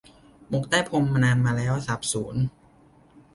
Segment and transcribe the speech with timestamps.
[0.49, 2.35] หมกใต้พรมนานมาแล้วสาบสูญ